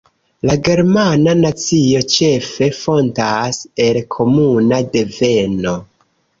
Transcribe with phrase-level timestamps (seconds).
[0.49, 5.79] La germana nacio ĉefe fontas el komuna deveno.